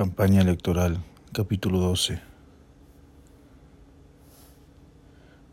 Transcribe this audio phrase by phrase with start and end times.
[0.00, 2.22] Campaña electoral, capítulo 12.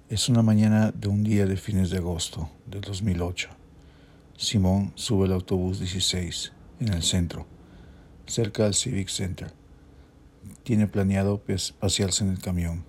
[0.08, 3.50] Es una mañana de un día de fines de agosto del 2008.
[4.38, 7.46] Simón sube al autobús 16 en el centro,
[8.26, 9.52] cerca del Civic Center.
[10.64, 11.42] Tiene planeado
[11.82, 12.86] pasearse en el camión,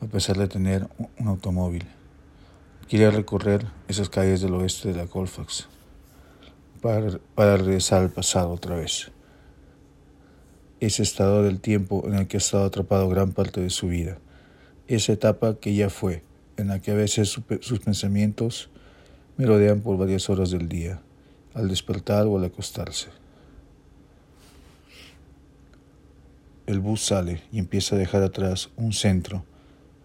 [0.00, 1.84] a pesar de tener un automóvil.
[2.88, 5.66] Quiere recorrer esas calles del oeste de la Colfax
[6.80, 9.10] para, para regresar al pasado otra vez
[10.80, 14.18] ese estado del tiempo en el que ha estado atrapado gran parte de su vida,
[14.88, 16.22] esa etapa que ya fue,
[16.56, 17.28] en la que a veces
[17.60, 18.70] sus pensamientos
[19.36, 21.00] merodean por varias horas del día,
[21.54, 23.08] al despertar o al acostarse.
[26.66, 29.44] El bus sale y empieza a dejar atrás un centro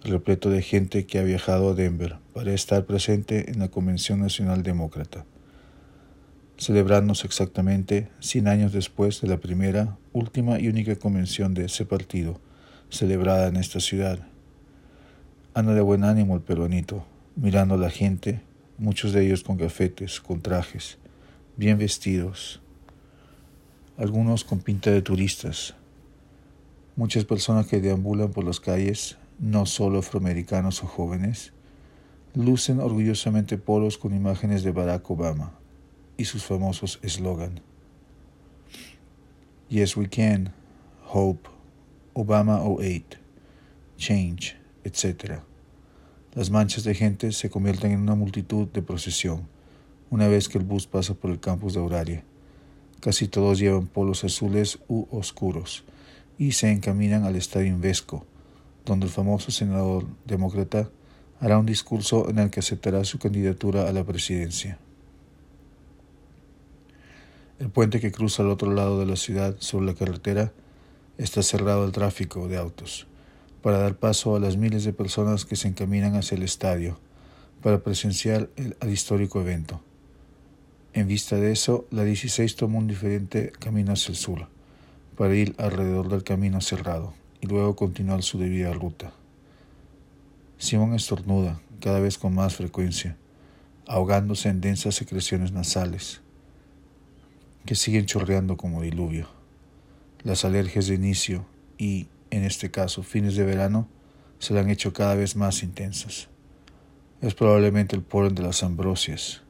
[0.04, 4.64] repleto de gente que ha viajado a Denver para estar presente en la Convención Nacional
[4.64, 5.26] Demócrata
[6.62, 12.40] celebrándose exactamente 100 años después de la primera, última y única convención de ese partido
[12.92, 14.20] celebrada en esta ciudad.
[15.56, 17.04] Anda de buen ánimo el peruanito,
[17.36, 18.42] mirando a la gente,
[18.78, 21.00] muchos de ellos con gafetes, con trajes,
[21.58, 22.62] bien vestidos,
[23.98, 25.74] algunos con pinta de turistas.
[26.96, 31.54] Muchas personas que deambulan por las calles, no solo afroamericanos o jóvenes,
[32.36, 35.54] lucen orgullosamente polos con imágenes de Barack Obama
[36.22, 37.62] y sus famosos eslogan.
[39.70, 40.54] Yes we can,
[41.08, 41.50] Hope,
[42.14, 43.18] Obama 08,
[43.98, 45.42] Change, etc.
[46.36, 49.48] Las manchas de gente se convierten en una multitud de procesión
[50.12, 52.24] una vez que el bus pasa por el campus de Auraria.
[53.00, 55.84] Casi todos llevan polos azules u oscuros
[56.38, 58.28] y se encaminan al estadio Invesco,
[58.86, 60.92] donde el famoso senador demócrata
[61.40, 64.78] hará un discurso en el que aceptará su candidatura a la presidencia.
[67.62, 70.52] El puente que cruza al otro lado de la ciudad sobre la carretera
[71.20, 73.06] está cerrado al tráfico de autos
[73.62, 76.98] para dar paso a las miles de personas que se encaminan hacia el estadio
[77.62, 79.80] para presenciar el, histórico evento.
[80.94, 84.48] En vista de eso, la 16 tomó un diferente camino hacia el sur
[85.16, 89.14] para ir alrededor del camino cerrado y luego continuar su debida ruta.
[90.58, 93.18] Simón estornuda cada vez con más frecuencia,
[93.86, 96.22] ahogándose en densas secreciones nasales
[97.66, 99.28] que siguen chorreando como diluvio.
[100.24, 101.46] Las alergias de inicio
[101.78, 103.88] y, en este caso, fines de verano,
[104.40, 106.30] se le han hecho cada vez más intensas.
[107.22, 109.44] Es probablemente el polen de las ambrosias,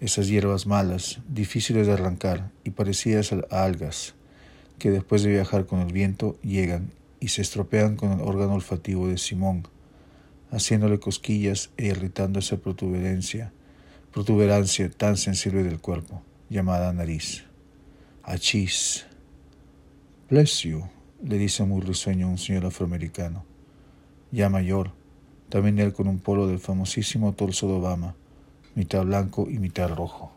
[0.00, 4.14] esas hierbas malas, difíciles de arrancar y parecidas a algas,
[4.80, 6.90] que después de viajar con el viento llegan
[7.20, 9.68] y se estropean con el órgano olfativo de Simón,
[10.50, 13.52] haciéndole cosquillas e irritando esa protuberancia,
[14.12, 17.44] protuberancia tan sensible del cuerpo llamada nariz.
[18.22, 19.06] Achis.
[20.28, 20.84] Bless you,
[21.22, 23.44] le dice muy risueño un señor afroamericano,
[24.30, 24.92] ya mayor,
[25.48, 28.14] también él con un polo del famosísimo torso de Obama,
[28.74, 30.32] mitad blanco y mitad rojo.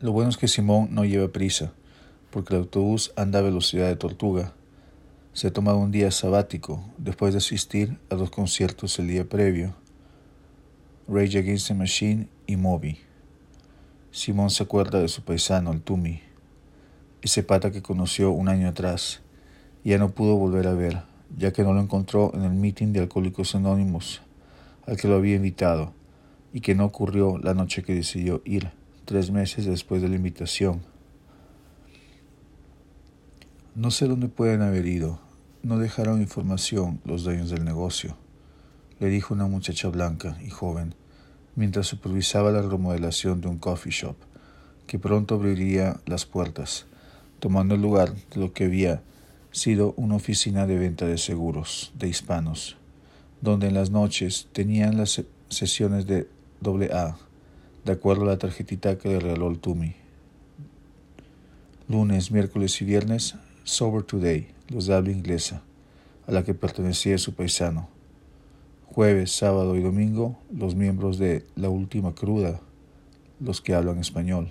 [0.00, 1.72] Lo bueno es que Simón no lleva prisa,
[2.30, 4.54] porque el autobús anda a velocidad de tortuga
[5.40, 9.74] se tomado un día sabático después de asistir a dos conciertos el día previo,
[11.08, 12.98] Rage Against the Machine y Moby.
[14.10, 16.20] Simón se acuerda de su paisano, el Tumi,
[17.22, 19.22] ese pata que conoció un año atrás
[19.82, 21.04] ya no pudo volver a ver,
[21.38, 24.20] ya que no lo encontró en el meeting de Alcohólicos Anónimos
[24.86, 25.94] al que lo había invitado
[26.52, 28.72] y que no ocurrió la noche que decidió ir,
[29.06, 30.82] tres meses después de la invitación.
[33.74, 35.29] No sé dónde pueden haber ido.
[35.62, 38.16] No dejaron información los dueños del negocio,
[38.98, 40.94] le dijo una muchacha blanca y joven
[41.54, 44.16] mientras supervisaba la remodelación de un coffee shop
[44.86, 46.86] que pronto abriría las puertas,
[47.40, 49.02] tomando el lugar de lo que había
[49.52, 52.78] sido una oficina de venta de seguros de hispanos,
[53.42, 56.26] donde en las noches tenían las sesiones de
[56.64, 57.18] AA,
[57.84, 59.94] de acuerdo a la tarjetita que le regaló el Tumi.
[61.86, 65.62] Lunes, miércoles y viernes Sober Today, los de habla inglesa,
[66.26, 67.88] a la que pertenecía su paisano.
[68.86, 72.60] Jueves, sábado y domingo, los miembros de La Última Cruda,
[73.40, 74.50] los que hablan español.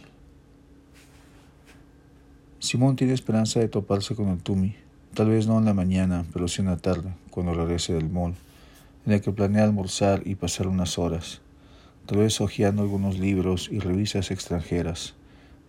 [2.60, 4.76] Simón tiene esperanza de toparse con el Tumi,
[5.14, 8.36] tal vez no en la mañana, pero sí en la tarde, cuando regrese del mall,
[9.06, 11.40] en el que planea almorzar y pasar unas horas,
[12.06, 15.14] tal vez hojeando algunos libros y revistas extranjeras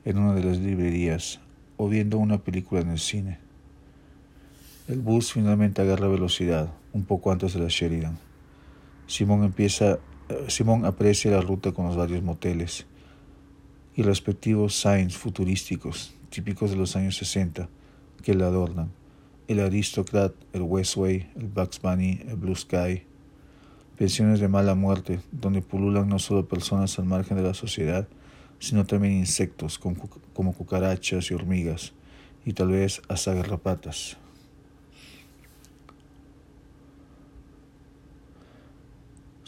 [0.04, 1.38] en una de las librerías
[1.76, 3.49] o viendo una película en el cine.
[4.90, 8.18] El bus finalmente agarra velocidad, un poco antes de la Sheridan.
[9.06, 10.00] Simón empieza
[10.48, 12.86] Simón aprecia la ruta con los varios moteles
[13.94, 17.68] y respectivos signs futurísticos típicos de los años 60
[18.24, 18.90] que la adornan.
[19.46, 23.04] El Aristocrat, el Westway, el Bugs Bunny, el Blue Sky.
[23.96, 28.08] Pensiones de mala muerte, donde pululan no solo personas al margen de la sociedad,
[28.58, 31.92] sino también insectos como, cucarachas y hormigas,
[32.44, 34.16] y tal vez hasta garrapatas.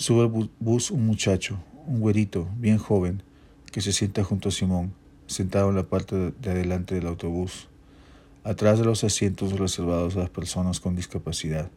[0.02, 3.22] Sube al bus un muchacho, un güerito, bien joven,
[3.70, 4.92] que se sienta junto a Simón,
[5.28, 7.68] sentado en la parte de adelante del autobús,
[8.42, 11.70] atrás de los asientos reservados a las personas con discapacidad.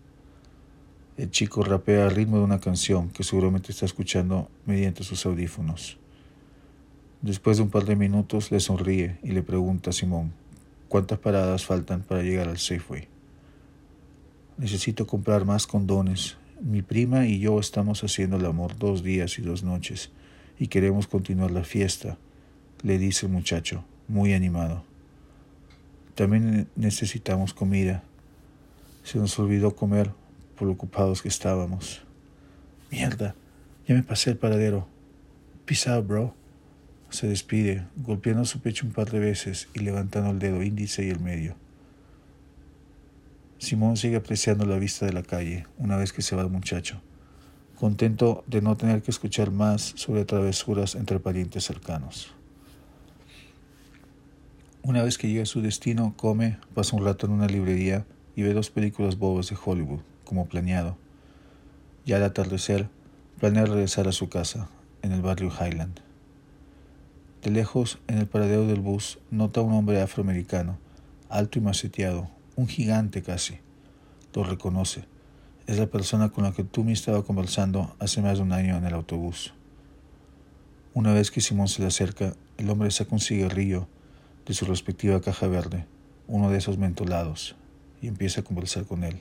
[1.18, 6.00] El chico rapea al ritmo de una canción que seguramente está escuchando mediante sus audífonos.
[7.21, 10.33] Después de un par de minutos le sonríe y le pregunta a Simón,
[10.88, 13.07] ¿cuántas paradas faltan para llegar al Safeway?
[14.57, 16.38] Necesito comprar más condones.
[16.66, 20.10] Mi prima y yo estamos haciendo el amor dos días y dos noches
[20.58, 22.18] y queremos continuar la fiesta,
[22.82, 24.84] le dice el muchacho, muy animado.
[26.16, 28.04] También necesitamos comida.
[29.04, 30.10] Se nos olvidó comer
[30.58, 32.02] por ocupados que estábamos.
[32.90, 33.36] Mierda,
[33.88, 34.88] ya me pasé el paradero.
[35.66, 36.34] Peace bro.
[37.12, 41.10] Se despide, golpeando su pecho un par de veces y levantando el dedo índice y
[41.10, 41.58] el medio.
[43.57, 47.02] Simón sigue apreciando la vista de la calle una vez que se va el muchacho
[47.75, 52.34] contento de no tener que escuchar más sobre travesuras entre parientes cercanos.
[54.81, 58.06] Una vez que llega a su destino, come, pasa un rato en una librería
[58.36, 60.98] y ve dos películas bobas de Hollywood, como planeado.
[62.06, 62.88] Ya al atardecer,
[63.40, 64.69] planea regresar a su casa,
[65.02, 66.00] en el barrio Highland.
[67.42, 70.78] De lejos, en el paradero del bus, nota a un hombre afroamericano,
[71.30, 73.60] alto y maceteado, un gigante casi.
[74.34, 75.06] Lo reconoce
[75.68, 78.78] es la persona con la que tú me estaba conversando hace más de un año
[78.78, 79.54] en el autobús.
[80.94, 83.88] Una vez que Simón se le acerca, el hombre saca un cigarrillo
[84.46, 85.86] de su respectiva caja verde,
[86.28, 87.56] uno de esos mentolados,
[88.02, 89.19] y empieza a conversar con él.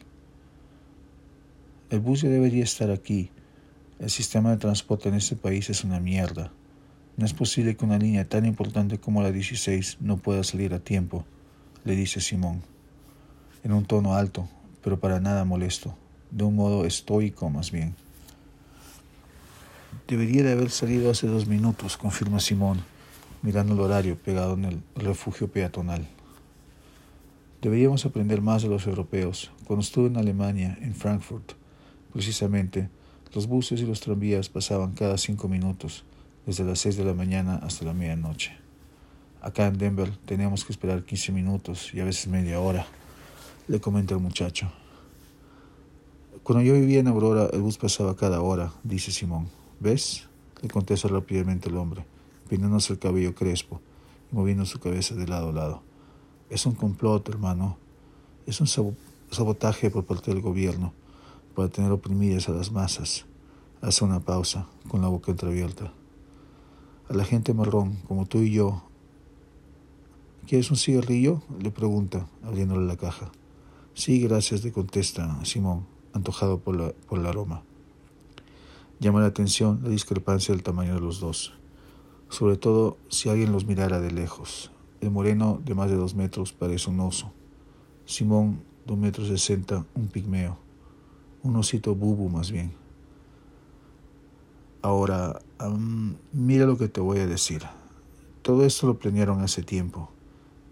[1.89, 3.31] El bus ya debería estar aquí.
[3.99, 6.53] El sistema de transporte en este país es una mierda.
[7.17, 10.81] No es posible que una línea tan importante como la 16 no pueda salir a
[10.81, 11.25] tiempo,
[11.85, 12.63] le dice Simón,
[13.65, 14.47] en un tono alto,
[14.83, 15.97] pero para nada molesto
[16.35, 17.95] de un modo estoico más bien.
[20.09, 22.83] Debería de haber salido hace dos minutos, confirma Simón,
[23.43, 26.07] mirando el horario pegado en el refugio peatonal.
[27.63, 29.51] Deberíamos aprender más de los europeos.
[29.65, 31.53] Cuando estuve en Alemania, en Frankfurt,
[32.13, 32.91] precisamente,
[33.33, 36.05] los buses y los tranvías pasaban cada cinco minutos,
[36.47, 38.53] desde las seis de la mañana hasta la medianoche.
[39.41, 42.87] Acá en Denver teníamos que esperar 15 minutos y a veces media hora,
[43.67, 44.71] le comenta el muchacho.
[46.43, 49.49] Cuando yo vivía en Aurora, el bus pasaba cada hora, dice Simón.
[49.81, 50.29] ¿Ves?
[50.61, 52.05] Le contesta rápidamente el hombre,
[52.49, 53.81] peinándose el cabello crespo
[54.31, 55.83] y moviendo su cabeza de lado a lado.
[56.51, 57.79] Es un complot, hermano.
[58.47, 58.67] Es un
[59.31, 60.93] sabotaje por parte del gobierno
[61.55, 63.25] para tener oprimidas a las masas.
[63.81, 65.93] Hace una pausa, con la boca entreabierta.
[67.09, 68.83] A la gente marrón, como tú y yo.
[70.47, 71.43] ¿Quieres un cigarrillo?
[71.61, 73.31] le pregunta, abriéndole la caja.
[73.95, 77.63] Sí, gracias, le contesta Simón, antojado por, la, por el aroma.
[78.99, 81.55] Llama la atención la discrepancia del tamaño de los dos,
[82.29, 84.73] sobre todo si alguien los mirara de lejos.
[85.01, 87.33] El moreno de más de dos metros parece un oso.
[88.05, 90.59] Simón, de un metro sesenta, un pigmeo.
[91.45, 92.73] Un osito bubu más bien.
[94.83, 95.41] Ahora,
[96.33, 97.63] mira lo que te voy a decir.
[98.43, 100.11] Todo esto lo planearon hace tiempo.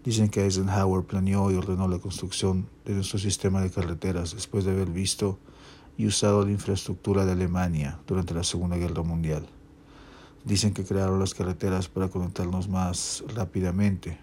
[0.03, 4.71] Dicen que Eisenhower planeó y ordenó la construcción de nuestro sistema de carreteras después de
[4.71, 5.39] haber visto
[5.97, 9.47] y usado la infraestructura de Alemania durante la Segunda Guerra Mundial.
[10.43, 14.17] Dicen que crearon las carreteras para conectarnos más rápidamente.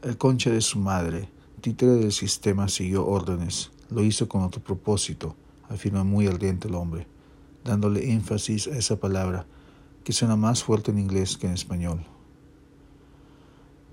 [0.00, 1.28] El concha de su madre,
[1.60, 3.70] títere del sistema, siguió órdenes.
[3.90, 5.36] Lo hizo con otro propósito,
[5.68, 7.06] afirma muy ardiente el hombre,
[7.64, 9.44] dándole énfasis a esa palabra
[10.04, 12.06] que suena más fuerte en inglés que en español.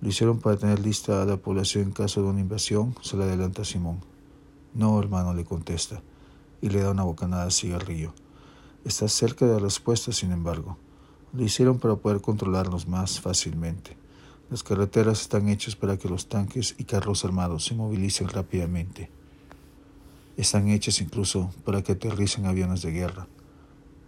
[0.01, 3.23] Lo hicieron para tener lista a la población en caso de una invasión, se le
[3.23, 4.01] adelanta Simón.
[4.73, 6.01] No, hermano, le contesta,
[6.61, 8.13] y le da una bocanada de cigarrillo.
[8.83, 10.77] Está cerca de la respuesta, sin embargo.
[11.33, 13.97] Lo hicieron para poder controlarnos más fácilmente.
[14.49, 19.09] Las carreteras están hechas para que los tanques y carros armados se movilicen rápidamente.
[20.37, 23.27] Están hechas incluso para que aterricen aviones de guerra.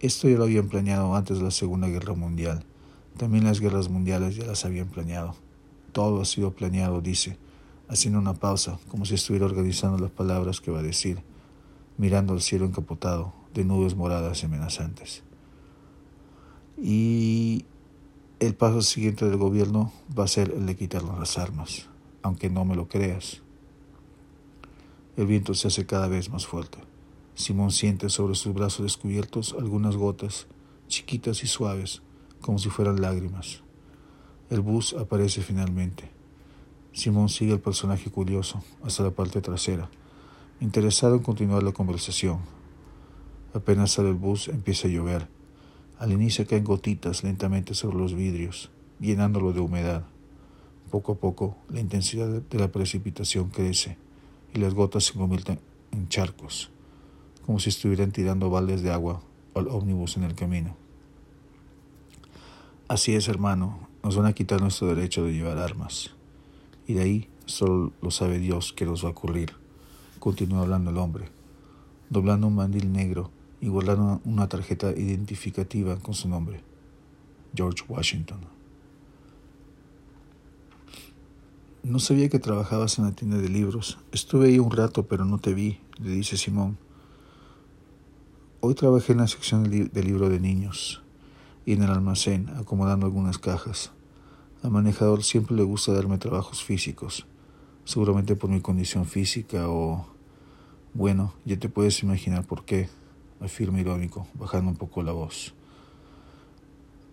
[0.00, 2.64] Esto ya lo habían planeado antes de la Segunda Guerra Mundial.
[3.16, 5.34] También las guerras mundiales ya las habían planeado.
[5.98, 7.38] Todo ha sido planeado, dice,
[7.88, 11.24] haciendo una pausa, como si estuviera organizando las palabras que va a decir,
[11.96, 15.24] mirando al cielo encapotado, de nubes moradas y amenazantes.
[16.80, 17.64] Y
[18.38, 21.88] el paso siguiente del gobierno va a ser el de quitarnos las armas,
[22.22, 23.42] aunque no me lo creas.
[25.16, 26.78] El viento se hace cada vez más fuerte.
[27.34, 30.46] Simón siente sobre sus brazos descubiertos algunas gotas,
[30.86, 32.02] chiquitas y suaves,
[32.40, 33.64] como si fueran lágrimas.
[34.50, 36.08] El bus aparece finalmente.
[36.94, 39.90] Simón sigue al personaje curioso hasta la parte trasera,
[40.60, 42.38] interesado en continuar la conversación.
[43.52, 45.28] Apenas sale el bus, empieza a llover.
[45.98, 50.04] Al inicio caen gotitas lentamente sobre los vidrios, llenándolo de humedad.
[50.90, 53.98] Poco a poco, la intensidad de la precipitación crece
[54.54, 55.60] y las gotas se convierten
[55.92, 56.70] en charcos,
[57.44, 59.20] como si estuvieran tirando baldes de agua
[59.54, 60.74] al ómnibus en el camino.
[62.88, 66.10] Así es, hermano, nos van a quitar nuestro derecho de llevar armas.
[66.86, 69.52] Y de ahí solo lo sabe Dios que nos va a ocurrir.
[70.18, 71.28] Continúa hablando el hombre,
[72.10, 76.62] doblando un mandil negro y guardando una tarjeta identificativa con su nombre,
[77.54, 78.40] George Washington.
[81.82, 83.98] No sabía que trabajabas en la tienda de libros.
[84.12, 86.76] Estuve ahí un rato, pero no te vi, le dice Simón.
[88.60, 91.02] Hoy trabajé en la sección de libro de niños
[91.68, 93.92] y en el almacén, acomodando algunas cajas.
[94.62, 97.26] Al manejador siempre le gusta darme trabajos físicos,
[97.84, 100.06] seguramente por mi condición física o...
[100.94, 102.88] Bueno, ya te puedes imaginar por qué,
[103.38, 105.52] afirma irónico, bajando un poco la voz.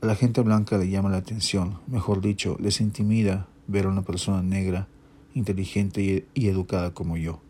[0.01, 4.03] A la gente blanca le llama la atención, mejor dicho, les intimida ver a una
[4.03, 4.87] persona negra,
[5.33, 7.41] inteligente y, educada como yo.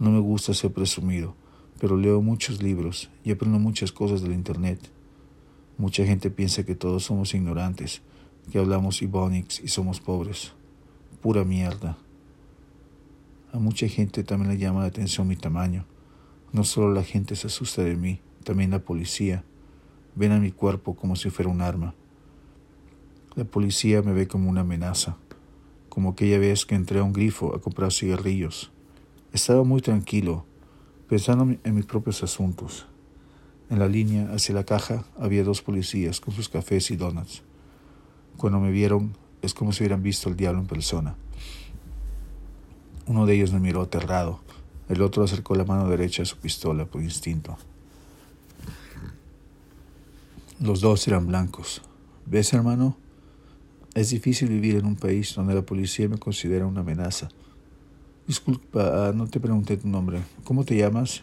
[0.00, 1.36] No me gusta ser presumido,
[1.78, 4.80] pero leo muchos libros y aprendo muchas cosas del Internet.
[5.78, 8.02] Mucha gente piensa que todos somos ignorantes,
[8.50, 10.52] que hablamos Ebonics y somos pobres.
[11.20, 11.96] Pura mierda.
[13.52, 15.86] A mucha gente también le llama la atención mi tamaño.
[16.52, 19.44] No solo la gente se asusta de mí, también la policía.
[20.14, 21.94] Ven a mi cuerpo como si fuera un arma.
[23.34, 25.16] La policía me ve como una amenaza
[25.94, 28.72] como aquella vez que entré a un grifo a comprar cigarrillos.
[29.32, 30.44] Estaba muy tranquilo,
[31.08, 32.88] pensando en mis propios asuntos.
[33.70, 37.42] En la línea hacia la caja había dos policías con sus cafés y donuts.
[38.36, 41.16] Cuando me vieron, es como si hubieran visto al diablo en persona.
[43.06, 44.40] Uno de ellos me miró aterrado,
[44.88, 47.56] el otro acercó la mano derecha a su pistola por instinto.
[50.60, 51.82] Los dos eran blancos.
[52.26, 52.96] ¿Ves, hermano?
[53.94, 57.28] Es difícil vivir en un país donde la policía me considera una amenaza.
[58.26, 60.20] Disculpa, ah, no te pregunté tu nombre.
[60.44, 61.22] ¿Cómo te llamas?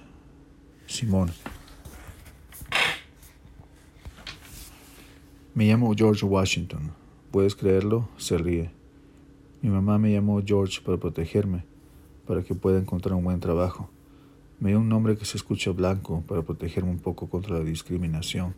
[0.87, 1.31] Simón.
[5.61, 6.91] Me llamo George Washington.
[7.29, 8.09] ¿Puedes creerlo?
[8.17, 8.71] Se ríe.
[9.61, 11.65] Mi mamá me llamó George para protegerme,
[12.25, 13.87] para que pueda encontrar un buen trabajo.
[14.59, 18.55] Me dio un nombre que se escucha blanco para protegerme un poco contra la discriminación.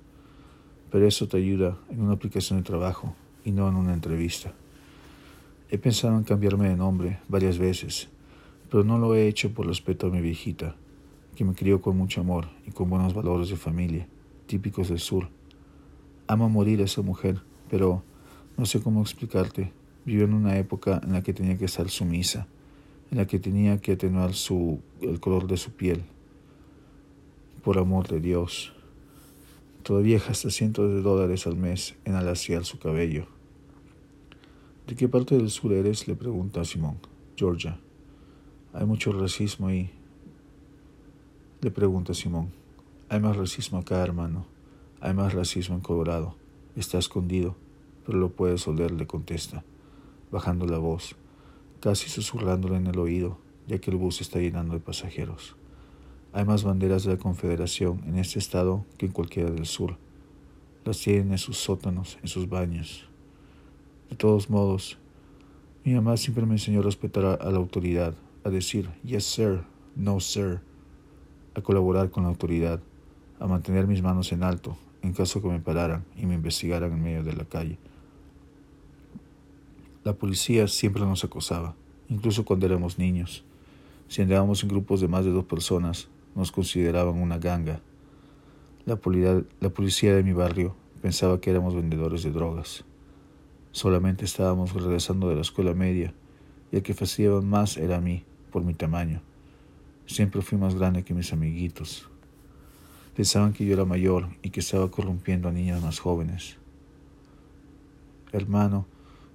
[0.93, 4.53] Pero eso te ayuda en una aplicación de trabajo y no en una entrevista.
[5.69, 8.07] He pensado en cambiarme de nombre varias veces,
[8.72, 10.77] pero no lo he hecho por respeto a mi viejita,
[11.36, 14.07] que me crió con mucho amor y con buenos valores de familia,
[14.48, 15.27] típicos del sur.
[16.27, 18.03] Amo morir a esa mujer, pero
[18.58, 19.74] no sé cómo explicarte.
[20.06, 22.48] Vivo en una época en la que tenía que estar sumisa,
[23.12, 26.03] en la que tenía que atenuar su, el color de su piel.
[27.63, 28.74] Por amor de Dios.
[29.84, 33.27] Todavía gasta cientos de dólares al mes en alaciar su cabello.
[34.88, 36.08] ¿De qué parte del sur eres?
[36.08, 36.98] le pregunta a Simón.
[37.36, 37.80] Georgia.
[38.74, 39.89] Hay mucho racismo ahí.
[41.62, 42.51] Le pregunta Simón.
[43.10, 44.52] Hay más racismo acá, hermano.
[45.05, 46.33] Hay más racismo en Colorado.
[46.77, 47.57] Está escondido,
[48.05, 49.65] pero lo puedes oler, le contesta,
[50.31, 51.17] bajando la voz,
[51.81, 55.57] casi susurrándole en el oído, ya que el bus está llenando de pasajeros.
[56.31, 59.98] Hay más banderas de la Confederación en este estado que en cualquiera del sur.
[60.86, 63.10] Las tienen en sus sótanos, en sus baños.
[64.10, 64.98] De todos modos,
[65.83, 68.13] mi mamá siempre me enseñó a respetar a, la autoridad,
[68.45, 69.63] a decir yes sir,
[69.98, 70.62] no sir,
[71.55, 72.79] a colaborar con la autoridad,
[73.41, 77.03] a mantener mis manos en alto en caso que me pararan y me investigaran en
[77.03, 77.77] medio de la calle.
[80.03, 81.75] La policía siempre nos acosaba,
[82.10, 83.43] incluso cuando éramos niños.
[84.07, 87.81] Si andábamos en grupos de más de dos personas, nos consideraban una ganga.
[88.86, 92.86] La, policía de mi barrio pensaba que éramos vendedores de drogas.
[93.72, 96.13] Solamente estábamos regresando de la escuela media
[96.72, 99.22] y el que fastidiaban más era a mí, por mi tamaño.
[100.05, 102.10] Siempre fui más grande que mis amiguitos.
[103.15, 106.58] Pensaban que yo era mayor y que estaba corrompiendo a niñas más jóvenes.
[108.32, 108.88] Hermano,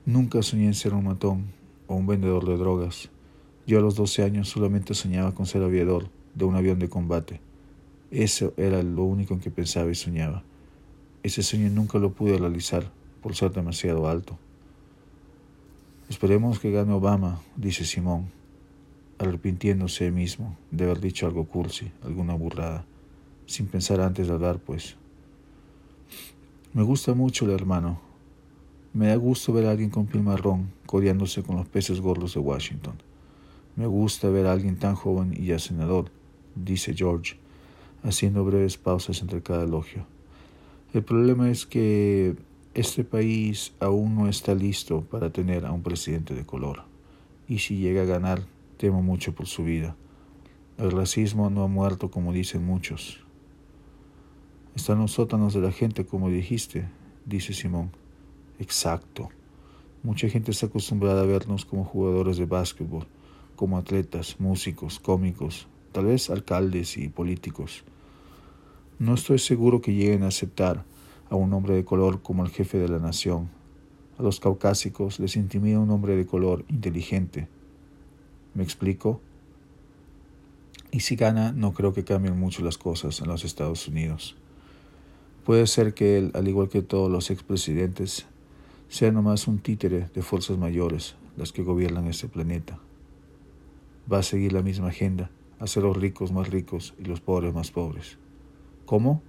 [0.05, 1.47] nunca soñé en ser un matón
[1.87, 3.09] o un vendedor de drogas.
[3.67, 7.41] Yo a los 12 años solamente soñaba con ser aviador de un avión de combate.
[8.11, 10.43] Eso era lo único en que pensaba y soñaba.
[11.23, 12.91] Ese sueño nunca lo pude realizar
[13.23, 14.39] por ser demasiado alto.
[16.09, 18.31] Esperemos que gane Obama, dice Simón,
[19.19, 22.87] arrepintiéndose él mismo de haber dicho algo cursi, alguna burrada,
[23.49, 24.97] sin pensar antes de hablar, pues.
[26.75, 27.99] Me gusta mucho el hermano.
[28.93, 32.41] Me da gusto ver a alguien con piel marrón codeándose con los peces gordos de
[32.41, 32.95] Washington.
[33.75, 36.11] Me gusta ver a alguien tan joven y ya senador,
[36.55, 37.37] dice George,
[38.03, 40.05] haciendo breves pausas entre cada elogio.
[40.93, 42.37] El problema es que
[42.75, 46.83] este país aún no está listo para tener a un presidente de color.
[47.49, 48.43] Y si llega a ganar,
[48.77, 49.97] temo mucho por su vida.
[50.77, 53.28] El racismo no ha muerto como dicen muchos.
[54.79, 56.89] Están los sótanos de la gente, como dijiste,
[57.27, 57.91] dice Simón.
[58.61, 59.29] Exacto.
[60.05, 63.05] Mucha gente está acostumbrada a vernos como jugadores de básquetbol,
[63.57, 67.83] como atletas, músicos, cómicos, tal vez alcaldes y políticos.
[69.01, 70.85] No estoy seguro que lleguen a aceptar
[71.29, 73.51] a un hombre de color como el jefe de la nación.
[74.17, 77.49] A los caucásicos les intimida un hombre de color inteligente.
[78.55, 79.21] ¿Me explico?
[80.93, 84.37] Y si gana, no creo que cambien mucho las cosas en los Estados Unidos.
[85.49, 88.27] Puede ser que él, al igual que todos los expresidentes,
[88.91, 92.79] sea nomás un títere de fuerzas mayores las que gobiernan este planeta.
[94.13, 97.71] Va a seguir la misma agenda, hacer los ricos más ricos y los pobres más
[97.71, 98.19] pobres.
[98.85, 99.23] ¿Cómo?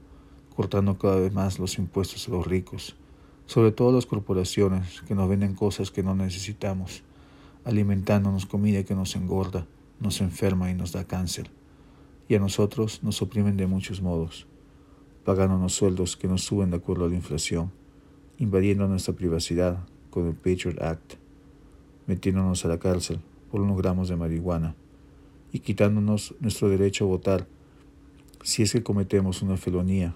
[0.57, 2.97] cortando cada vez más los impuestos a los ricos,
[3.45, 7.01] sobre todo a las corporaciones que nos venden cosas que no necesitamos,
[7.63, 9.67] alimentándonos comida que nos engorda,
[10.01, 11.49] nos enferma y nos da cáncer.
[12.27, 14.48] Y a nosotros nos oprimen de muchos modos,
[15.23, 17.71] pagándonos sueldos que nos suben de acuerdo a la inflación,
[18.37, 21.15] invadiendo nuestra privacidad con el Patriot Act,
[22.07, 23.19] metiéndonos a la cárcel
[23.51, 24.75] por unos gramos de marihuana
[25.51, 27.47] y quitándonos nuestro derecho a votar
[28.43, 30.15] si es que cometemos una felonía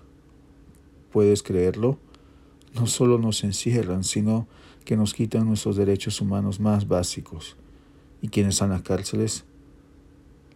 [1.14, 2.00] ¿Puedes creerlo?
[2.74, 4.48] No solo nos encierran, sino
[4.84, 7.56] que nos quitan nuestros derechos humanos más básicos.
[8.20, 9.46] ¿Y quiénes están las cárceles?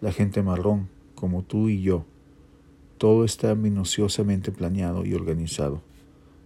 [0.02, 2.06] La gente marrón, como tú y yo.
[2.98, 5.82] Todo está minuciosamente planeado y organizado.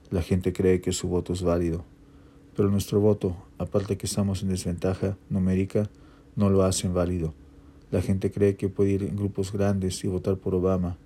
[0.10, 1.86] La gente cree que su voto es válido,
[2.58, 5.90] pero nuestro voto, aparte que estamos en desventaja numérica,
[6.36, 7.34] no lo hacen válido.
[7.90, 10.98] La gente cree que puede ir en grupos grandes y votar por Obama.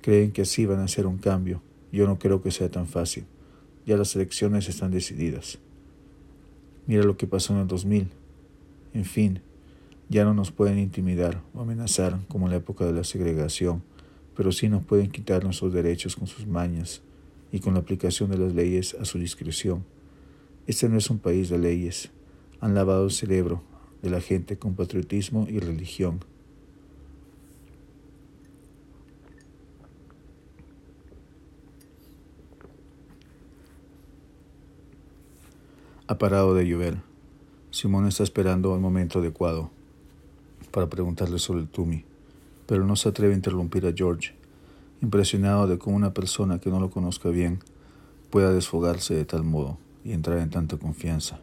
[0.00, 1.62] Creen que así van a hacer un cambio,
[1.92, 3.26] yo no creo que sea tan fácil.
[3.86, 5.60] Ya las elecciones están decididas.
[6.88, 8.08] Mira lo que pasó en el 2000.
[8.92, 9.40] En fin,
[10.08, 13.82] ya no nos pueden intimidar o amenazar como en la época de la segregación,
[14.36, 17.02] pero sí nos pueden quitar nuestros derechos con sus mañas
[17.50, 19.84] y con la aplicación de las leyes a su discreción.
[20.66, 22.10] Este no es un país de leyes.
[22.60, 23.62] Han lavado el cerebro
[24.02, 26.20] de la gente con patriotismo y religión.
[36.08, 36.98] Ha parado de llover.
[37.70, 39.70] Simón está esperando el momento adecuado
[40.70, 42.04] para preguntarle sobre el Tumi,
[42.66, 44.34] pero no se atreve a interrumpir a George,
[45.02, 47.60] impresionado de cómo una persona que no lo conozca bien
[48.30, 51.40] pueda desfogarse de tal modo y entrar en tanta confianza.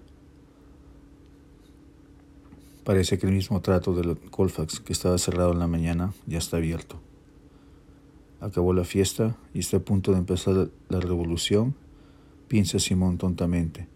[2.84, 6.58] Parece que el mismo trato del Colfax que estaba cerrado en la mañana ya está
[6.58, 7.00] abierto.
[8.42, 11.76] Acabó la fiesta y está a punto de empezar la revolución,
[12.50, 13.88] piensa Simón tontamente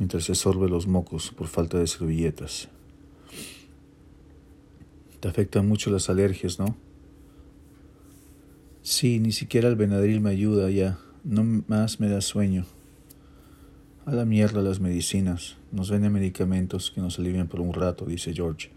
[0.00, 2.70] mientras se sorbe los mocos por falta de servilletas.
[5.20, 6.76] Te afectan mucho las alergias, ¿no?
[8.82, 10.98] Sí, ni siquiera el Benadryl me ayuda ya.
[11.22, 12.64] No más me da sueño.
[14.06, 15.58] A la mierda las medicinas.
[15.70, 18.70] Nos venden medicamentos que nos alivian por un rato, dice George,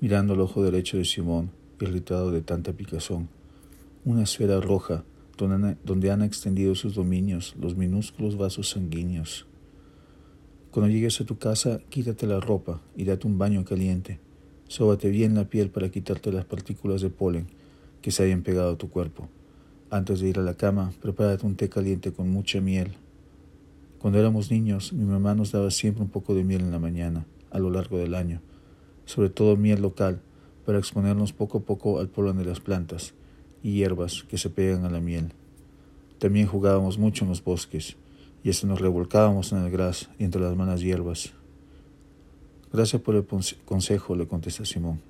[0.00, 3.30] mirando al ojo derecho de Simón, irritado de tanta picazón.
[4.04, 5.04] Una esfera roja
[5.38, 9.46] donde han extendido sus dominios los minúsculos vasos sanguíneos.
[10.70, 14.20] Cuando llegues a tu casa, quítate la ropa y date un baño caliente.
[14.68, 17.46] Sóbate bien la piel para quitarte las partículas de polen
[18.02, 19.28] que se hayan pegado a tu cuerpo.
[19.90, 22.92] Antes de ir a la cama, prepárate un té caliente con mucha miel.
[24.00, 27.26] Cuando éramos niños, mi mamá nos daba siempre un poco de miel en la mañana,
[27.50, 28.40] a lo largo del año,
[29.04, 30.20] sobre todo miel local,
[30.64, 33.14] para exponernos poco a poco al polen de las plantas
[33.62, 35.32] y hierbas que se pegan a la miel.
[36.18, 37.96] También jugábamos mucho en los bosques
[38.42, 41.32] y hasta nos revolcábamos en el gras y entre las malas hierbas.
[42.72, 43.26] Gracias por el
[43.64, 45.00] consejo, le contesta Simón.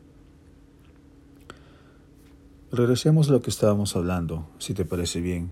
[2.70, 5.50] Regresemos a lo que estábamos hablando, si te parece bien.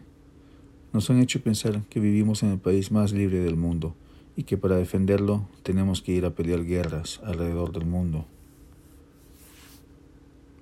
[0.92, 3.94] Nos han hecho pensar que vivimos en el país más libre del mundo
[4.36, 8.26] y que para defenderlo tenemos que ir a pelear guerras alrededor del mundo.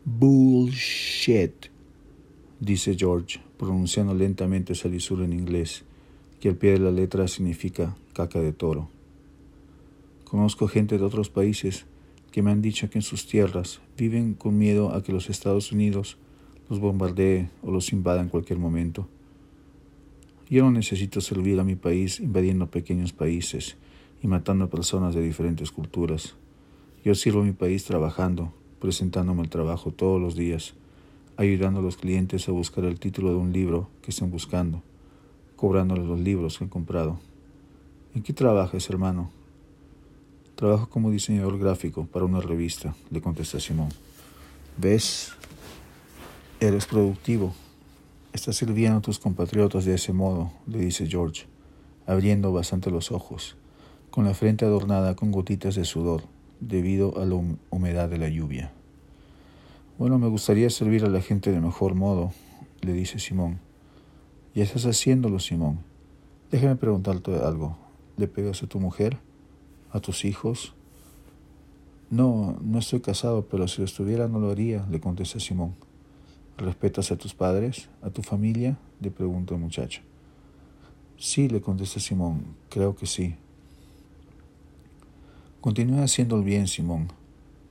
[0.04, 1.66] Bullshit,
[2.60, 5.84] dice George, pronunciando lentamente Salisur en inglés,
[6.40, 8.88] que al pie de la letra significa caca de toro.
[10.32, 11.84] Conozco gente de otros países
[12.30, 15.72] que me han dicho que en sus tierras viven con miedo a que los Estados
[15.72, 16.16] Unidos
[16.70, 19.06] los bombardee o los invada en cualquier momento.
[20.48, 23.76] Yo no necesito servir a mi país invadiendo pequeños países
[24.22, 26.34] y matando personas de diferentes culturas.
[27.04, 30.72] Yo sirvo a mi país trabajando, presentándome el trabajo todos los días,
[31.36, 34.82] ayudando a los clientes a buscar el título de un libro que estén buscando
[35.56, 37.20] cobrándoles los libros que he comprado.
[38.14, 39.41] ¿En qué trabajas, hermano?
[40.54, 43.88] Trabajo como diseñador gráfico para una revista, le contesta Simón.
[44.76, 45.32] ¿Ves?
[46.60, 47.54] Eres productivo.
[48.32, 51.46] Estás sirviendo a tus compatriotas de ese modo, le dice George,
[52.06, 53.56] abriendo bastante los ojos,
[54.10, 56.22] con la frente adornada con gotitas de sudor,
[56.60, 58.72] debido a la humedad de la lluvia.
[59.98, 62.32] Bueno, me gustaría servir a la gente de mejor modo,
[62.80, 63.58] le dice Simón.
[64.54, 65.80] Ya estás haciéndolo, Simón.
[66.50, 67.76] Déjame preguntarte algo.
[68.16, 69.18] ¿Le pegas a tu mujer?
[69.92, 70.74] ¿A tus hijos?
[72.10, 75.74] No, no estoy casado, pero si lo estuviera no lo haría, le contesta Simón.
[76.56, 77.88] ¿Respetas a tus padres?
[78.02, 78.78] ¿A tu familia?
[79.00, 80.00] le pregunta el muchacho.
[81.18, 83.34] Sí, le contesta Simón, creo que sí.
[85.60, 87.08] Continúa haciendo el bien, Simón.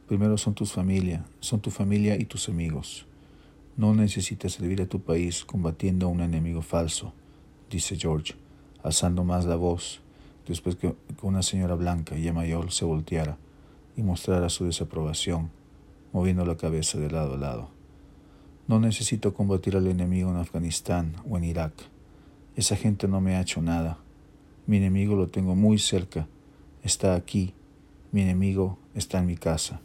[0.07, 3.05] Primero son tus familia, son tu familia y tus amigos.
[3.77, 7.13] No necesitas servir a tu país combatiendo a un enemigo falso,
[7.69, 8.35] dice George,
[8.83, 10.01] alzando más la voz,
[10.51, 13.37] después que una señora blanca ya mayor se volteara
[13.95, 15.49] y mostrara su desaprobación,
[16.13, 17.69] moviendo la cabeza de lado a lado.
[18.67, 21.73] No necesito combatir al enemigo en Afganistán o en Irak.
[22.55, 23.97] Esa gente no me ha hecho nada.
[24.67, 26.27] Mi enemigo lo tengo muy cerca.
[26.83, 27.53] Está aquí.
[28.11, 29.81] Mi enemigo está en mi casa.